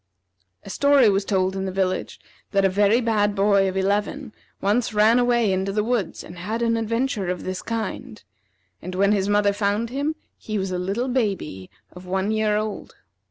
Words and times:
A 0.63 0.69
story 0.71 1.09
was 1.09 1.23
told 1.23 1.55
in 1.55 1.65
the 1.65 1.71
village 1.71 2.19
that 2.53 2.65
a 2.65 2.69
very 2.69 3.01
bad 3.01 3.35
boy 3.35 3.69
of 3.69 3.77
eleven 3.77 4.33
once 4.59 4.95
ran 4.95 5.19
away 5.19 5.53
into 5.53 5.71
the 5.71 5.83
woods, 5.83 6.23
and 6.23 6.39
had 6.39 6.63
an 6.63 6.75
adventure 6.75 7.27
of 7.29 7.43
this 7.43 7.61
kind; 7.61 8.23
and 8.81 8.95
when 8.95 9.11
his 9.11 9.29
mother 9.29 9.53
found 9.53 9.91
him 9.91 10.15
he 10.39 10.57
was 10.57 10.71
a 10.71 10.79
little 10.79 11.07
baby 11.07 11.69
of 11.91 12.07
one 12.07 12.31
year 12.31 12.57
old. 12.57 12.95